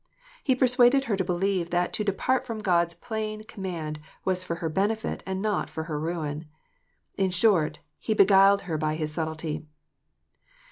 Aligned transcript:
He 0.43 0.55
persuaded 0.55 1.03
her 1.03 1.15
to 1.15 1.23
believe 1.23 1.69
that 1.69 1.93
to 1.93 2.03
depart 2.03 2.47
from 2.47 2.57
God 2.63 2.87
s 2.87 2.95
plain 2.95 3.43
com 3.43 3.61
mand 3.61 3.99
was 4.25 4.43
for 4.43 4.55
her 4.55 4.67
benefit 4.67 5.21
and 5.27 5.43
not 5.43 5.69
for 5.69 5.83
her 5.83 5.99
ruin. 5.99 6.45
In 7.19 7.29
short," 7.29 7.81
he 7.99 8.15
beguiled 8.15 8.61
her 8.61 8.79
by 8.79 8.95
his 8.95 9.13
subtilty." 9.15 9.67